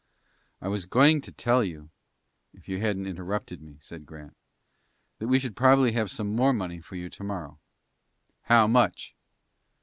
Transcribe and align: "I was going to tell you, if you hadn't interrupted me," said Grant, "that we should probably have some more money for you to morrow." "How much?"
"I 0.61 0.67
was 0.67 0.85
going 0.85 1.21
to 1.21 1.31
tell 1.31 1.63
you, 1.63 1.91
if 2.55 2.67
you 2.67 2.79
hadn't 2.81 3.05
interrupted 3.05 3.61
me," 3.61 3.77
said 3.81 4.07
Grant, 4.07 4.35
"that 5.19 5.27
we 5.27 5.37
should 5.37 5.55
probably 5.55 5.91
have 5.91 6.09
some 6.09 6.35
more 6.35 6.53
money 6.53 6.81
for 6.81 6.95
you 6.95 7.07
to 7.11 7.23
morrow." 7.23 7.59
"How 8.45 8.65
much?" 8.65 9.15